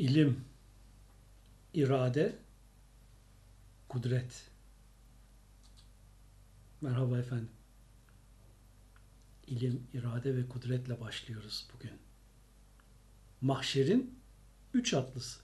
[0.00, 0.44] İlim,
[1.74, 2.38] irade,
[3.88, 4.50] kudret.
[6.80, 7.48] Merhaba efendim.
[9.46, 11.90] İlim, irade ve kudretle başlıyoruz bugün.
[13.40, 14.18] Mahşerin
[14.74, 15.40] üç atlısı.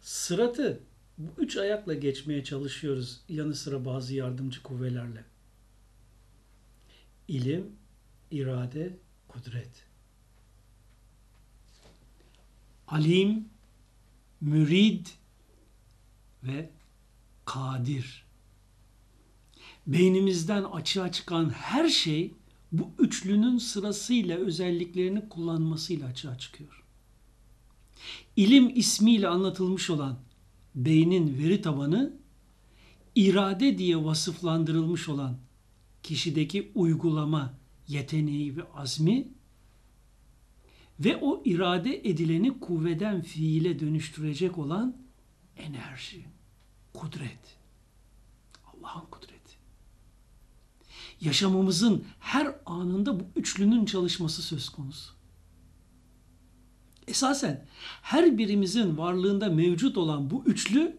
[0.00, 0.80] Sıratı
[1.18, 5.24] bu üç ayakla geçmeye çalışıyoruz yanı sıra bazı yardımcı kuvvelerle.
[7.28, 7.76] İlim,
[8.30, 9.91] irade, kudret.
[12.92, 13.48] Alim,
[14.40, 15.06] mürid
[16.42, 16.70] ve
[17.44, 18.24] kadir.
[19.86, 22.34] Beynimizden açığa çıkan her şey
[22.72, 26.84] bu üçlünün sırasıyla özelliklerini kullanmasıyla açığa çıkıyor.
[28.36, 30.18] İlim ismiyle anlatılmış olan
[30.74, 32.16] beynin veri tabanı
[33.14, 35.36] irade diye vasıflandırılmış olan
[36.02, 37.54] kişideki uygulama,
[37.88, 39.28] yeteneği ve azmi
[41.04, 44.96] ve o irade edileni kuvveden fiile dönüştürecek olan
[45.56, 46.24] enerji,
[46.94, 47.56] kudret.
[48.66, 49.56] Allah'ın kudreti.
[51.20, 55.12] Yaşamımızın her anında bu üçlünün çalışması söz konusu.
[57.08, 57.66] Esasen
[58.02, 60.98] her birimizin varlığında mevcut olan bu üçlü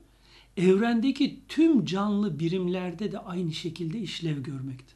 [0.58, 4.94] evrendeki tüm canlı birimlerde de aynı şekilde işlev görmekte.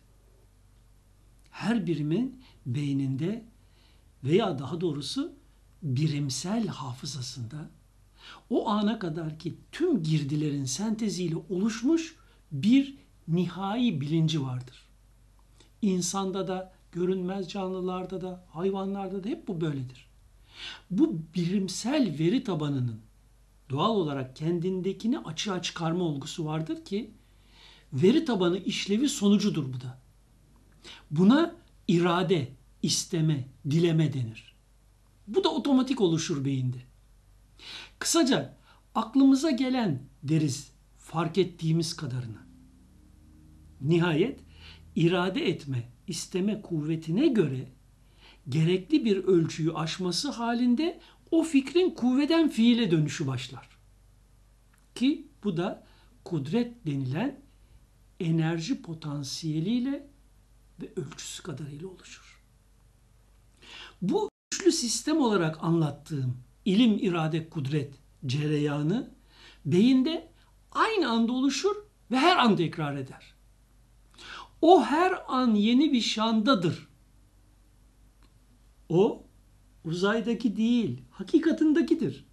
[1.51, 3.45] Her birimin beyninde
[4.23, 5.33] veya daha doğrusu
[5.83, 7.69] birimsel hafızasında
[8.49, 12.15] o ana kadar ki tüm girdilerin senteziyle oluşmuş
[12.51, 14.87] bir nihai bilinci vardır.
[15.81, 20.07] İnsanda da, görünmez canlılarda da, hayvanlarda da hep bu böyledir.
[20.91, 22.99] Bu birimsel veri tabanının
[23.69, 27.11] doğal olarak kendindekini açığa çıkarma olgusu vardır ki
[27.93, 29.99] veri tabanı işlevi sonucudur bu da.
[31.11, 31.55] Buna
[31.87, 32.47] irade,
[32.83, 34.55] isteme, dileme denir.
[35.27, 36.77] Bu da otomatik oluşur beyinde.
[37.99, 38.57] Kısaca
[38.95, 42.37] aklımıza gelen deriz fark ettiğimiz kadarını.
[43.81, 44.39] Nihayet
[44.95, 47.67] irade etme, isteme kuvvetine göre
[48.49, 50.99] gerekli bir ölçüyü aşması halinde
[51.31, 53.69] o fikrin kuvveden fiile dönüşü başlar.
[54.95, 55.83] Ki bu da
[56.25, 57.39] kudret denilen
[58.19, 60.07] enerji potansiyeliyle
[60.81, 62.26] ve ölçüsü kadarıyla oluşur.
[64.01, 67.93] Bu üçlü sistem olarak anlattığım ilim, irade, kudret
[68.25, 69.11] cereyanı
[69.65, 70.31] beyinde
[70.71, 71.75] aynı anda oluşur
[72.11, 73.33] ve her an tekrar eder.
[74.61, 76.87] O her an yeni bir şandadır.
[78.89, 79.23] O
[79.85, 82.25] uzaydaki değil, hakikatindekidir.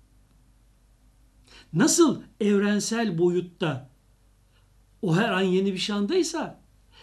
[1.73, 3.91] Nasıl evrensel boyutta
[5.03, 6.61] o her an yeni bir şandaysa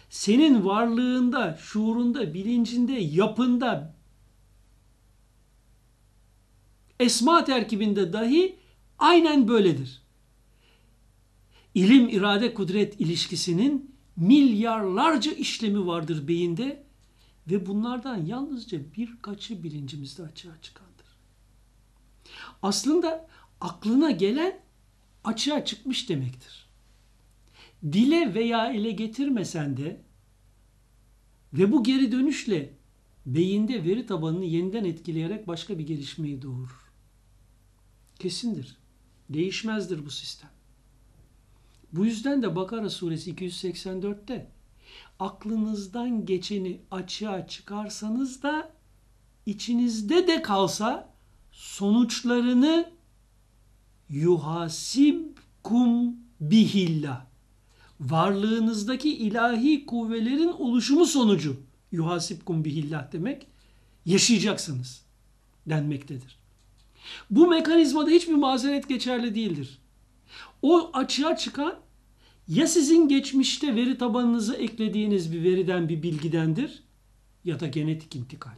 [0.09, 3.95] senin varlığında, şuurunda, bilincinde, yapında,
[7.01, 8.55] esma terkibinde dahi
[8.99, 10.01] aynen böyledir.
[11.73, 16.83] İlim, irade, kudret ilişkisinin milyarlarca işlemi vardır beyinde
[17.47, 21.05] ve bunlardan yalnızca birkaçı bilincimizde açığa çıkandır.
[22.61, 23.27] Aslında
[23.61, 24.59] aklına gelen
[25.23, 26.69] açığa çıkmış demektir.
[27.83, 30.01] Dile veya ele getirmesen de
[31.53, 32.73] ve bu geri dönüşle
[33.25, 36.80] beyinde veri tabanını yeniden etkileyerek başka bir gelişmeyi doğurur.
[38.21, 38.77] Kesindir.
[39.29, 40.49] Değişmezdir bu sistem.
[41.93, 44.51] Bu yüzden de Bakara suresi 284'te
[45.19, 48.71] aklınızdan geçeni açığa çıkarsanız da
[49.45, 51.13] içinizde de kalsa
[51.51, 52.91] sonuçlarını
[54.09, 54.55] yuhasibkum
[56.41, 57.25] bihillah
[57.99, 61.61] varlığınızdaki ilahi kuvvelerin oluşumu sonucu
[61.91, 63.47] yuhasibkum bihillah demek
[64.05, 65.05] yaşayacaksınız
[65.65, 66.40] denmektedir.
[67.29, 69.79] Bu mekanizmada hiçbir mazeret geçerli değildir.
[70.61, 71.75] O açığa çıkan
[72.47, 76.83] ya sizin geçmişte veri tabanınıza eklediğiniz bir veriden bir bilgidendir
[77.43, 78.57] ya da genetik intikal.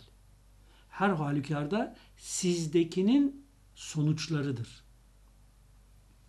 [0.90, 4.84] Her halükarda sizdekinin sonuçlarıdır.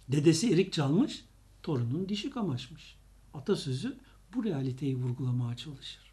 [0.09, 1.25] Dedesi erik çalmış,
[1.63, 2.97] torunun dişi kamaşmış.
[3.35, 3.99] Atasözü
[4.35, 6.13] bu realiteyi vurgulamaya çalışır.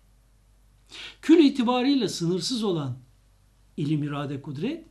[1.21, 2.97] Kül itibariyle sınırsız olan
[3.77, 4.90] ilim, irade, kudret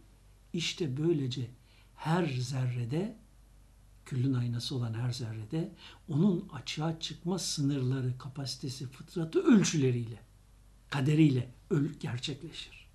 [0.53, 1.51] işte böylece
[1.97, 3.17] her zerrede
[4.05, 5.73] küllün aynası olan her zerrede
[6.09, 10.19] onun açığa çıkma sınırları, kapasitesi, fıtratı ölçüleriyle,
[10.91, 11.53] kaderiyle
[12.01, 12.87] gerçekleşir.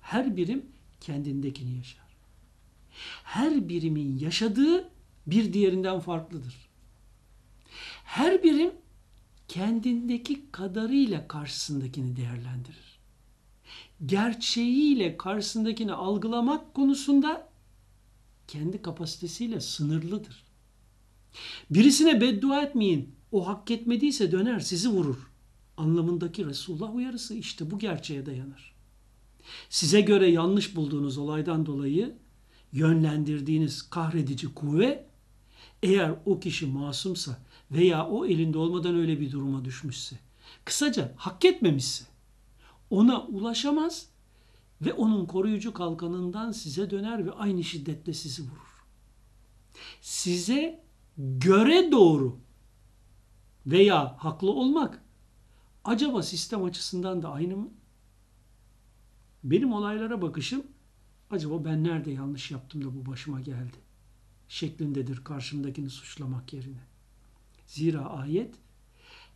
[0.00, 0.66] Her birim
[1.00, 2.04] kendindekini yaşar.
[3.24, 4.90] Her birimin yaşadığı
[5.26, 6.54] bir diğerinden farklıdır.
[8.04, 8.72] Her birim
[9.48, 12.93] kendindeki kadarıyla karşısındakini değerlendirir.
[14.06, 17.48] Gerçeğiyle karşısındakini algılamak konusunda
[18.48, 20.44] kendi kapasitesiyle sınırlıdır.
[21.70, 23.14] Birisine beddua etmeyin.
[23.32, 25.30] O hak etmediyse döner sizi vurur.
[25.76, 28.74] Anlamındaki Resulullah uyarısı işte bu gerçeğe dayanır.
[29.70, 32.16] Size göre yanlış bulduğunuz olaydan dolayı
[32.72, 35.06] yönlendirdiğiniz kahredici kuvve
[35.82, 37.38] eğer o kişi masumsa
[37.70, 40.16] veya o elinde olmadan öyle bir duruma düşmüşse,
[40.64, 42.04] kısaca hak etmemişse
[42.94, 44.08] ona ulaşamaz
[44.80, 48.84] ve onun koruyucu kalkanından size döner ve aynı şiddetle sizi vurur.
[50.00, 50.84] Size
[51.18, 52.38] göre doğru
[53.66, 55.04] veya haklı olmak
[55.84, 57.68] acaba sistem açısından da aynı mı?
[59.44, 60.66] Benim olaylara bakışım
[61.30, 63.84] acaba ben nerede yanlış yaptım da bu başıma geldi
[64.48, 66.86] şeklindedir karşımdakini suçlamak yerine.
[67.66, 68.54] Zira ayet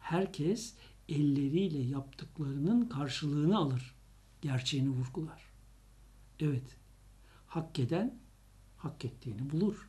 [0.01, 0.75] herkes
[1.09, 3.95] elleriyle yaptıklarının karşılığını alır.
[4.43, 5.43] Gerçeğini vurgular.
[6.41, 6.77] Evet,
[7.47, 8.19] hak eden
[8.77, 9.89] hak ettiğini bulur.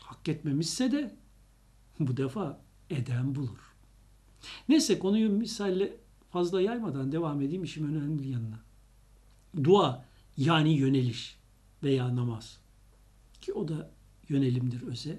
[0.00, 1.16] Hak etmemişse de
[2.00, 2.60] bu defa
[2.90, 3.74] eden bulur.
[4.68, 5.96] Neyse konuyu misalle
[6.30, 8.60] fazla yaymadan devam edeyim işim önemli yanına.
[9.64, 11.38] Dua yani yöneliş
[11.82, 12.60] veya namaz
[13.40, 13.90] ki o da
[14.28, 15.18] yönelimdir öze.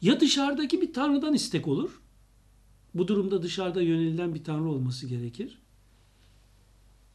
[0.00, 2.02] Ya dışarıdaki bir tanrıdan istek olur.
[2.94, 5.58] Bu durumda dışarıda yönelilen bir tanrı olması gerekir.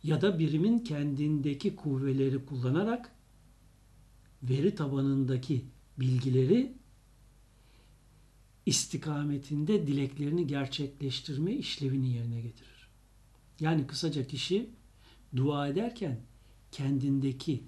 [0.04, 3.16] Ya da birimin kendindeki kuvveleri kullanarak
[4.44, 5.66] veri tabanındaki
[6.00, 6.74] bilgileri
[8.66, 12.88] istikametinde dileklerini gerçekleştirme işlevini yerine getirir.
[13.60, 14.70] Yani kısaca kişi
[15.36, 16.20] dua ederken
[16.72, 17.64] kendindeki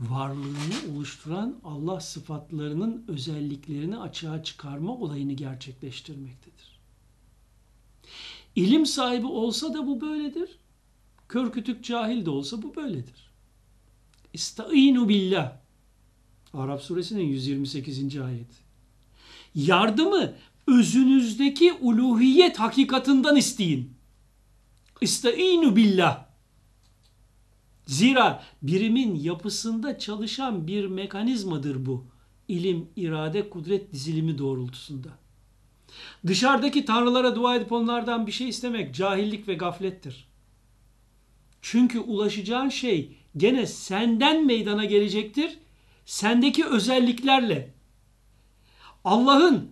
[0.00, 6.59] varlığını oluşturan Allah sıfatlarının özelliklerini açığa çıkarma olayını gerçekleştirmektedir.
[8.60, 10.58] İlim sahibi olsa da bu böyledir.
[11.28, 13.30] Kör kütük cahil de olsa bu böyledir.
[14.32, 15.52] İstaînu billah.
[16.54, 18.16] Arap suresinin 128.
[18.16, 18.46] ayet.
[19.54, 20.32] Yardımı
[20.66, 23.94] özünüzdeki uluhiyet hakikatından isteyin.
[25.00, 26.26] İstaînu billah.
[27.86, 32.06] Zira birimin yapısında çalışan bir mekanizmadır bu.
[32.48, 35.19] İlim, irade, kudret dizilimi doğrultusunda.
[36.26, 40.28] Dışarıdaki tanrılara dua edip onlardan bir şey istemek cahillik ve gaflettir.
[41.62, 45.58] Çünkü ulaşacağın şey gene senden meydana gelecektir.
[46.04, 47.74] Sendeki özelliklerle.
[49.04, 49.70] Allah'ın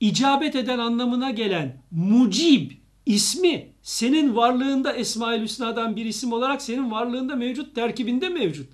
[0.00, 2.70] icabet eden anlamına gelen mucib
[3.06, 8.72] ismi senin varlığında Esma-ül Hüsna'dan bir isim olarak senin varlığında mevcut, terkibinde mevcut.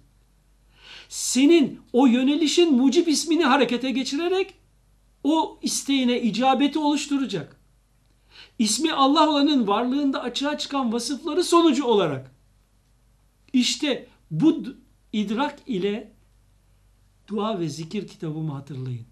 [1.08, 4.54] Senin o yönelişin mucib ismini harekete geçirerek
[5.28, 7.56] o isteğine icabeti oluşturacak.
[8.58, 12.32] İsmi Allah olanın varlığında açığa çıkan vasıfları sonucu olarak.
[13.52, 14.64] İşte bu
[15.12, 16.12] idrak ile
[17.28, 19.06] dua ve zikir kitabımı hatırlayın.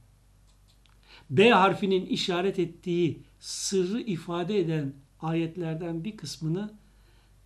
[1.31, 6.75] B harfinin işaret ettiği sırrı ifade eden ayetlerden bir kısmını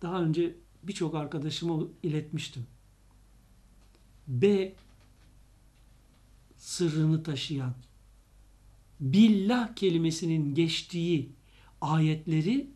[0.01, 2.67] daha önce birçok arkadaşıma iletmiştim.
[4.27, 4.73] B
[6.57, 7.73] sırrını taşıyan
[9.01, 11.29] billah kelimesinin geçtiği
[11.81, 12.71] ayetleri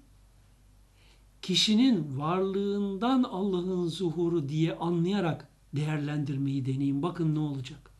[1.41, 7.03] kişinin varlığından Allah'ın zuhuru diye anlayarak değerlendirmeyi deneyin.
[7.03, 7.91] Bakın ne olacak.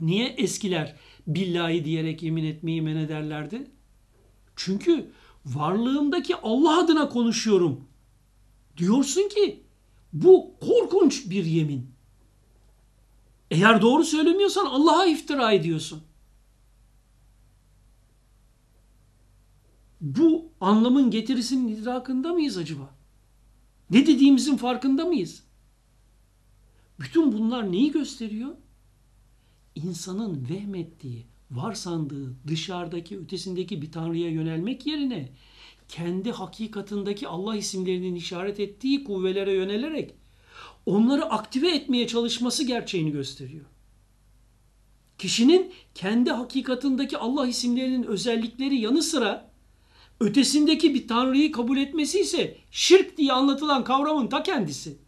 [0.00, 3.70] Niye eskiler billahi diyerek yemin etmeyi men ederlerdi?
[4.56, 5.10] Çünkü
[5.46, 7.80] varlığımdaki Allah adına konuşuyorum.
[8.76, 9.62] Diyorsun ki
[10.12, 11.90] bu korkunç bir yemin.
[13.50, 16.02] Eğer doğru söylemiyorsan Allah'a iftira ediyorsun.
[20.02, 22.94] Bu anlamın getirisinin idrakında mıyız acaba?
[23.90, 25.42] Ne dediğimizin farkında mıyız?
[27.00, 28.56] Bütün bunlar neyi gösteriyor?
[29.74, 35.28] İnsanın vehmettiği, varsandığı dışarıdaki ötesindeki bir tanrıya yönelmek yerine
[35.88, 40.14] kendi hakikatındaki Allah isimlerinin işaret ettiği kuvvelere yönelerek
[40.86, 43.64] onları aktive etmeye çalışması gerçeğini gösteriyor.
[45.18, 49.51] Kişinin kendi hakikatındaki Allah isimlerinin özellikleri yanı sıra
[50.22, 54.98] ötesindeki bir tanrıyı kabul etmesi ise şirk diye anlatılan kavramın ta kendisi.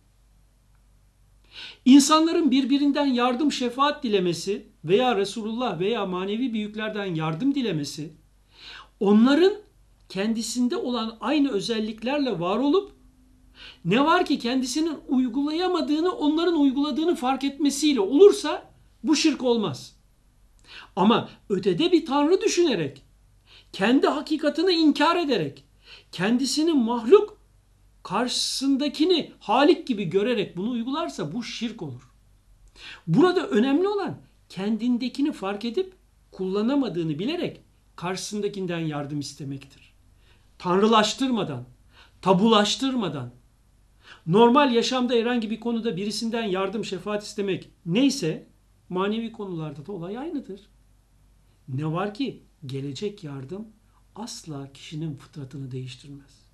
[1.84, 8.12] İnsanların birbirinden yardım şefaat dilemesi veya Resulullah veya manevi büyüklerden yardım dilemesi
[9.00, 9.52] onların
[10.08, 12.92] kendisinde olan aynı özelliklerle var olup
[13.84, 18.70] ne var ki kendisinin uygulayamadığını onların uyguladığını fark etmesiyle olursa
[19.04, 19.96] bu şirk olmaz.
[20.96, 23.03] Ama ötede bir tanrı düşünerek,
[23.74, 25.64] kendi hakikatini inkar ederek,
[26.12, 27.38] kendisinin mahluk
[28.02, 32.10] karşısındakini halik gibi görerek bunu uygularsa bu şirk olur.
[33.06, 34.16] Burada önemli olan
[34.48, 35.92] kendindekini fark edip
[36.32, 37.60] kullanamadığını bilerek
[37.96, 39.94] karşısındakinden yardım istemektir.
[40.58, 41.64] Tanrılaştırmadan,
[42.22, 43.30] tabulaştırmadan,
[44.26, 48.46] normal yaşamda herhangi bir konuda birisinden yardım, şefaat istemek neyse
[48.88, 50.60] manevi konularda da olay aynıdır.
[51.68, 53.66] Ne var ki gelecek yardım
[54.14, 56.44] asla kişinin fıtratını değiştirmez.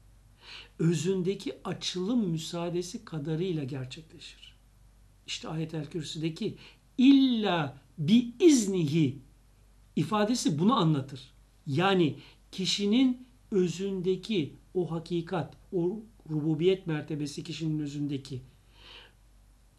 [0.79, 4.55] Özündeki açılım müsaadesi kadarıyla gerçekleşir.
[5.26, 6.57] İşte ayet-el kürsüdeki
[6.99, 9.19] illa bi iznihi
[9.97, 11.21] ifadesi bunu anlatır.
[11.67, 12.19] Yani
[12.52, 18.43] kişinin özündeki o hakikat, o rububiyet mertebesi kişinin özündeki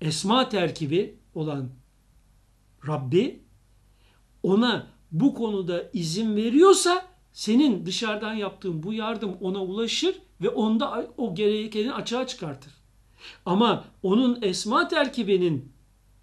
[0.02, 1.70] esma terkibi olan
[2.88, 3.40] Rabbi
[4.44, 11.36] ona bu konuda izin veriyorsa senin dışarıdan yaptığın bu yardım ona ulaşır ve onda o
[11.36, 12.74] gerekeni açığa çıkartır.
[13.46, 15.72] Ama onun esma terkibinin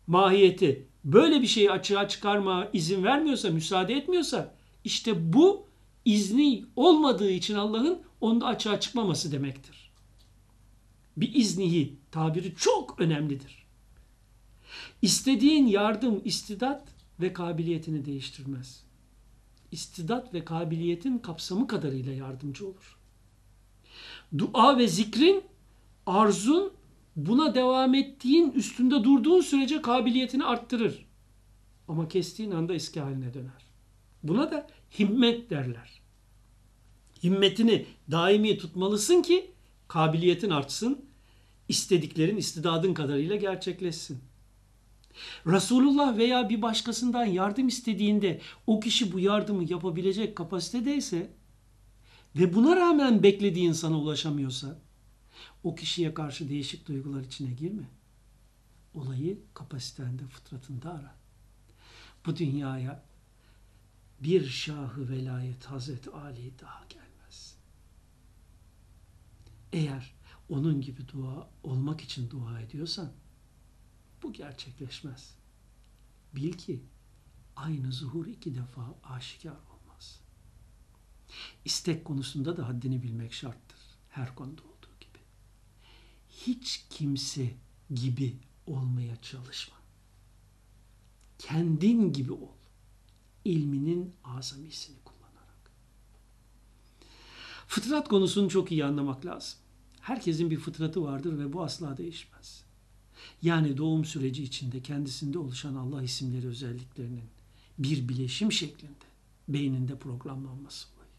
[0.06, 4.54] mahiyeti böyle bir şeyi açığa çıkarma izin vermiyorsa, müsaade etmiyorsa
[4.84, 5.66] işte bu
[6.04, 9.90] izni olmadığı için Allah'ın onda açığa çıkmaması demektir.
[11.16, 13.66] Bir iznihi tabiri çok önemlidir.
[15.02, 18.84] İstediğin yardım, istidat ve kabiliyetini değiştirmez.
[19.72, 22.98] İstidat ve kabiliyetin kapsamı kadarıyla yardımcı olur.
[24.38, 25.44] Dua ve zikrin,
[26.06, 26.72] arzun
[27.16, 31.06] buna devam ettiğin, üstünde durduğun sürece kabiliyetini arttırır.
[31.88, 33.68] Ama kestiğin anda eski haline döner.
[34.22, 34.66] Buna da
[34.98, 36.00] himmet derler.
[37.22, 39.50] Himmetini daimi tutmalısın ki
[39.88, 41.04] kabiliyetin artsın,
[41.68, 44.18] istediklerin istidadın kadarıyla gerçekleşsin.
[45.46, 51.30] Resulullah veya bir başkasından yardım istediğinde o kişi bu yardımı yapabilecek kapasitedeyse
[52.36, 54.78] ve buna rağmen beklediği insana ulaşamıyorsa
[55.64, 57.90] o kişiye karşı değişik duygular içine girme.
[58.94, 61.14] Olayı kapasitende, fıtratında ara.
[62.26, 63.04] Bu dünyaya
[64.20, 67.56] bir şahı velayet Hazreti Ali daha gelmez.
[69.72, 70.14] Eğer
[70.48, 73.12] onun gibi dua olmak için dua ediyorsan
[74.22, 75.34] bu gerçekleşmez.
[76.34, 76.84] Bil ki
[77.56, 80.20] aynı zuhur iki defa aşikar olmaz.
[81.64, 83.78] İstek konusunda da haddini bilmek şarttır.
[84.08, 85.18] Her konuda olduğu gibi.
[86.28, 87.54] Hiç kimse
[87.94, 89.76] gibi olmaya çalışma.
[91.38, 92.52] Kendin gibi ol.
[93.44, 95.72] İlminin azamisini kullanarak.
[97.66, 99.58] Fıtrat konusunu çok iyi anlamak lazım.
[100.00, 102.67] Herkesin bir fıtratı vardır ve bu asla değişmez.
[103.42, 107.24] Yani doğum süreci içinde kendisinde oluşan Allah isimleri özelliklerinin
[107.78, 109.04] bir bileşim şeklinde
[109.48, 111.10] beyninde programlanması olayı.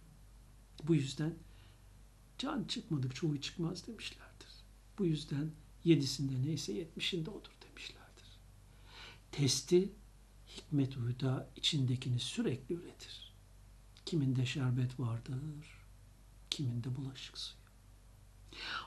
[0.83, 1.33] Bu yüzden
[2.37, 4.49] can çıkmadıkça uyu çıkmaz demişlerdir.
[4.99, 5.51] Bu yüzden
[5.83, 8.27] yedisinde neyse yetmişinde odur demişlerdir.
[9.31, 9.89] Testi
[10.57, 13.33] hikmet uyuda içindekini sürekli üretir.
[14.05, 15.35] Kiminde şerbet vardır,
[16.49, 17.59] kiminde bulaşık suyu.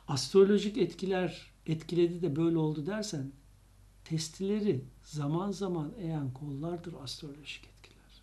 [0.08, 3.32] Astrolojik etkiler etkiledi de böyle oldu dersen
[4.04, 8.22] testileri zaman zaman eğen kollardır astrolojik etkiler.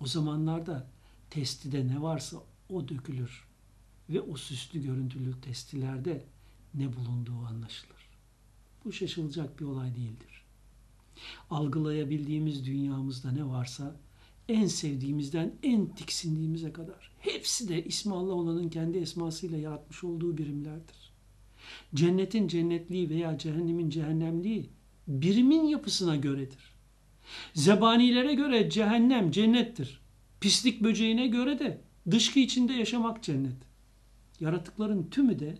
[0.00, 0.86] O zamanlarda
[1.30, 2.36] testide ne varsa
[2.70, 3.48] o dökülür
[4.10, 6.24] ve o süslü görüntülü testilerde
[6.74, 8.08] ne bulunduğu anlaşılır.
[8.84, 10.44] Bu şaşılacak bir olay değildir.
[11.50, 13.96] Algılayabildiğimiz dünyamızda ne varsa
[14.48, 21.07] en sevdiğimizden en tiksindiğimize kadar hepsi de ismi Allah olanın kendi esmasıyla yaratmış olduğu birimlerdir.
[21.94, 24.70] Cennetin cennetliği veya cehennemin cehennemliği
[25.08, 26.74] birimin yapısına göredir.
[27.54, 30.00] Zebanilere göre cehennem cennettir.
[30.40, 33.56] Pislik böceğine göre de dışkı içinde yaşamak cennet.
[34.40, 35.58] Yaratıkların tümü de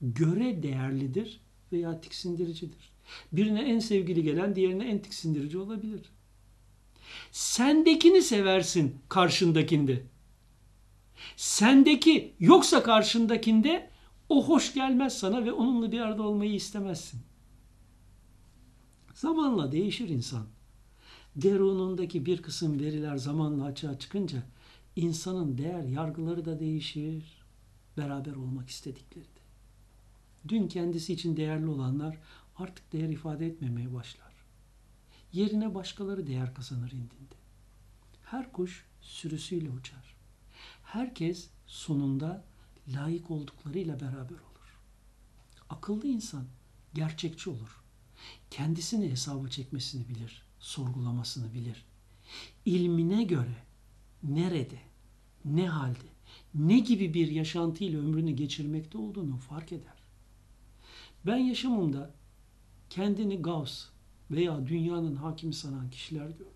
[0.00, 1.40] göre değerlidir
[1.72, 2.92] veya tiksindiricidir.
[3.32, 6.00] Birine en sevgili gelen diğerine en tiksindirici olabilir.
[7.32, 10.02] Sendekini seversin karşındakinde.
[11.36, 13.90] Sendeki yoksa karşındakinde
[14.30, 17.20] o hoş gelmez sana ve onunla bir arada olmayı istemezsin.
[19.14, 20.46] Zamanla değişir insan.
[21.36, 24.42] Derunundaki bir kısım veriler zamanla açığa çıkınca
[24.96, 27.40] insanın değer yargıları da değişir.
[27.96, 29.40] Beraber olmak istedikleri de.
[30.48, 32.18] Dün kendisi için değerli olanlar
[32.56, 34.32] artık değer ifade etmemeye başlar.
[35.32, 37.34] Yerine başkaları değer kazanır indinde.
[38.24, 40.16] Her kuş sürüsüyle uçar.
[40.82, 42.49] Herkes sonunda
[42.94, 44.78] layık olduklarıyla beraber olur.
[45.70, 46.44] Akıllı insan
[46.94, 47.80] gerçekçi olur.
[48.50, 51.84] Kendisini hesaba çekmesini bilir, sorgulamasını bilir.
[52.64, 53.56] İlmine göre
[54.22, 54.78] nerede,
[55.44, 56.08] ne halde,
[56.54, 60.00] ne gibi bir yaşantıyla ömrünü geçirmekte olduğunu fark eder.
[61.26, 62.10] Ben yaşamımda
[62.90, 63.86] kendini Gavs
[64.30, 66.46] veya dünyanın hakimi sanan kişiler gördüm.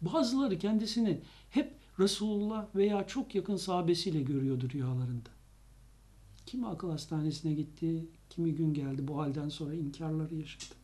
[0.00, 1.20] Bazıları kendisini
[1.50, 5.30] hep Resulullah veya çok yakın sahabesiyle görüyordu rüyalarında.
[6.46, 10.74] Kimi akıl hastanesine gitti, kimi gün geldi bu halden sonra inkarları yaşadı.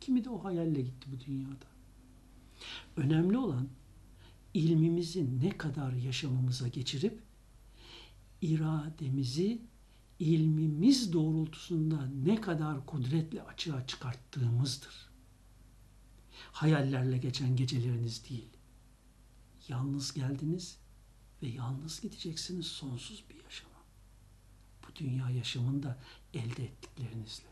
[0.00, 1.66] Kimi de o hayalle gitti bu dünyada.
[2.96, 3.68] Önemli olan
[4.54, 7.22] ilmimizi ne kadar yaşamımıza geçirip
[8.42, 9.62] irademizi
[10.18, 15.10] ilmimiz doğrultusunda ne kadar kudretle açığa çıkarttığımızdır.
[16.52, 18.59] Hayallerle geçen geceleriniz değil.
[19.70, 20.78] Yalnız geldiniz
[21.42, 23.74] ve yalnız gideceksiniz sonsuz bir yaşama.
[24.82, 25.98] Bu dünya yaşamında
[26.34, 27.48] elde ettiklerinizle.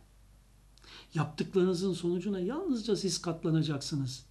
[1.14, 4.26] Yaptıklarınızın sonucuna yalnızca siz katlanacaksınız.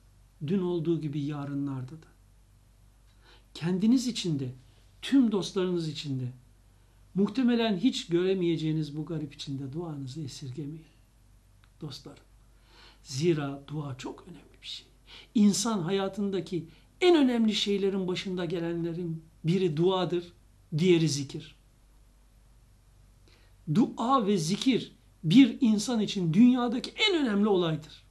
[0.47, 2.07] Dün olduğu gibi yarınlarda da.
[3.53, 4.55] Kendiniz içinde,
[5.01, 6.31] tüm dostlarınız içinde,
[7.15, 10.85] muhtemelen hiç göremeyeceğiniz bu garip içinde duanızı esirgemeyin.
[11.81, 12.23] Dostlarım,
[13.03, 14.87] zira dua çok önemli bir şey.
[15.35, 16.67] İnsan hayatındaki
[17.01, 20.33] en önemli şeylerin başında gelenlerin biri duadır,
[20.77, 21.55] diğeri zikir.
[23.75, 28.03] Dua ve zikir bir insan için dünyadaki en önemli olaydır.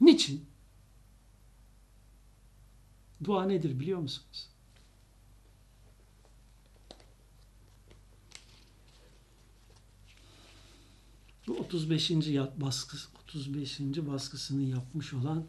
[0.00, 0.46] Niçin?
[3.24, 4.48] Dua nedir biliyor musunuz?
[11.46, 12.10] Bu 35.
[12.56, 13.80] baskısı 35.
[13.80, 15.46] baskısını yapmış olan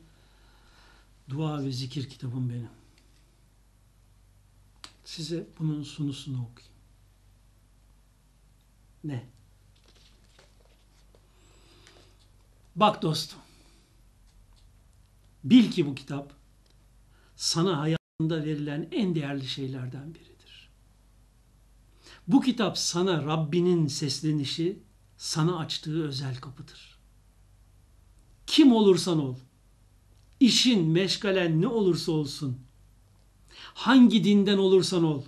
[1.29, 2.69] Dua ve Zikir kitabım benim.
[5.03, 6.75] Size bunun sunusunu okuyayım.
[9.03, 9.29] Ne?
[12.75, 13.39] Bak dostum.
[15.43, 16.33] Bil ki bu kitap
[17.35, 20.69] sana hayatında verilen en değerli şeylerden biridir.
[22.27, 24.79] Bu kitap sana Rabbinin seslenişi,
[25.17, 26.99] sana açtığı özel kapıdır.
[28.47, 29.35] Kim olursan ol,
[30.39, 32.59] işin, meşgalen ne olursa olsun,
[33.57, 35.23] hangi dinden olursan ol,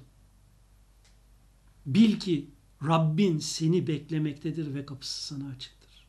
[1.86, 2.50] bil ki
[2.88, 6.08] Rabbin seni beklemektedir ve kapısı sana açıktır.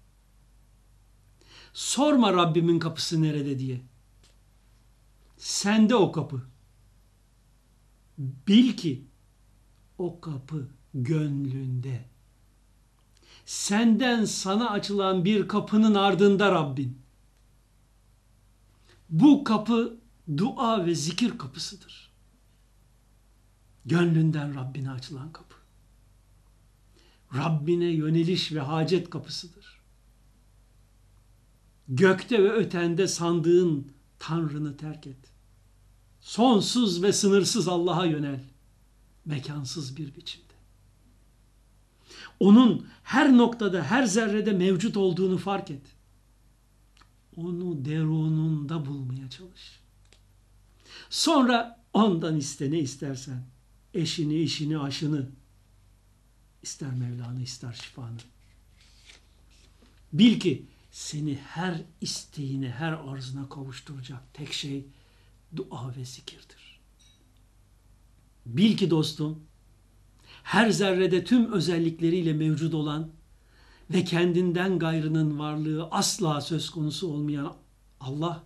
[1.72, 3.80] Sorma Rabbimin kapısı nerede diye.
[5.36, 6.42] Sende o kapı.
[8.18, 9.04] Bil ki
[9.98, 12.04] o kapı gönlünde.
[13.46, 16.98] Senden sana açılan bir kapının ardında Rabbin.
[19.10, 20.00] Bu kapı
[20.36, 22.12] dua ve zikir kapısıdır.
[23.84, 25.54] Gönlünden Rabbine açılan kapı.
[27.36, 29.80] Rabbine yöneliş ve hacet kapısıdır.
[31.88, 35.32] Gökte ve ötende sandığın Tanrını terk et.
[36.20, 38.44] Sonsuz ve sınırsız Allah'a yönel.
[39.24, 40.44] Mekansız bir biçimde.
[42.40, 45.97] Onun her noktada, her zerrede mevcut olduğunu fark et.
[47.38, 49.80] Onu derununda bulmaya çalış.
[51.10, 53.46] Sonra ondan iste ne istersen.
[53.94, 55.28] Eşini, işini, aşını.
[56.62, 58.16] ister Mevla'nı, ister şifanı.
[60.12, 64.86] Bil ki seni her isteğine, her arzına kavuşturacak tek şey
[65.56, 66.80] dua ve zikirdir.
[68.46, 69.42] Bil ki dostum,
[70.42, 73.10] her zerrede tüm özellikleriyle mevcut olan
[73.90, 77.56] ve kendinden gayrının varlığı asla söz konusu olmayan
[78.00, 78.44] Allah,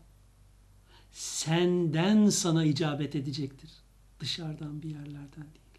[1.11, 3.70] senden sana icabet edecektir.
[4.20, 5.78] Dışarıdan bir yerlerden değil.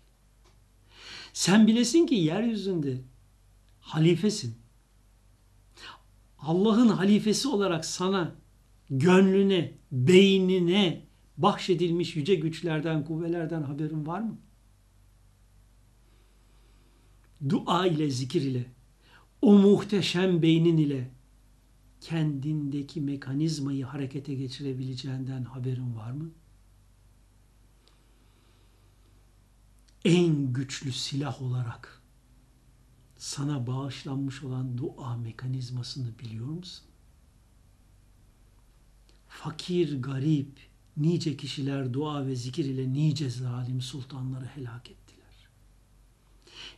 [1.33, 3.01] Sen bilesin ki yeryüzünde
[3.79, 4.57] halifesin.
[6.39, 8.35] Allah'ın halifesi olarak sana,
[8.89, 11.05] gönlüne, beynine
[11.37, 14.37] bahşedilmiş yüce güçlerden, kuvvelerden haberin var mı?
[17.49, 18.65] Dua ile, zikir ile,
[19.43, 21.11] o muhteşem beynin ile
[22.01, 26.31] kendindeki mekanizmayı harekete geçirebileceğinden haberin var mı?
[30.05, 32.01] En güçlü silah olarak
[33.17, 36.85] sana bağışlanmış olan dua mekanizmasını biliyor musun?
[39.27, 40.59] Fakir, garip,
[40.97, 45.47] nice kişiler dua ve zikir ile nice zalim sultanları helak ettiler.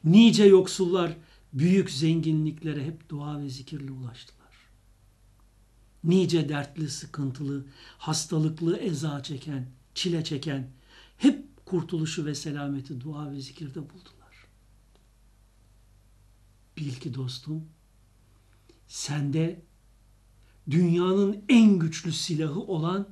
[0.03, 1.17] Nice yoksullar
[1.53, 4.45] büyük zenginliklere hep dua ve zikirle ulaştılar.
[6.03, 7.65] Nice dertli, sıkıntılı,
[7.97, 10.69] hastalıklı, eza çeken, çile çeken
[11.17, 14.47] hep kurtuluşu ve selameti dua ve zikirde buldular.
[16.77, 17.65] Bil ki dostum,
[18.87, 19.61] sende
[20.69, 23.09] dünyanın en güçlü silahı olan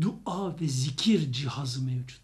[0.00, 2.23] dua ve zikir cihazı mevcut.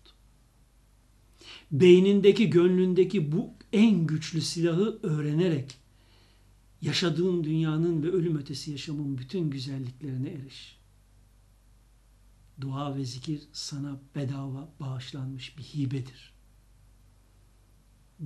[1.72, 5.78] Beynindeki, gönlündeki bu en güçlü silahı öğrenerek
[6.82, 10.80] yaşadığın dünyanın ve ölüm ötesi yaşamın bütün güzelliklerine eriş.
[12.60, 16.32] Dua ve zikir sana bedava bağışlanmış bir hibedir.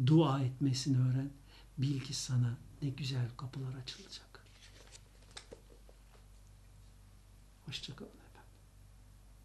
[0.07, 1.31] Dua etmesini öğren.
[1.79, 4.45] Bil ki sana ne güzel kapılar açılacak.
[7.67, 8.24] Hoşçakalın.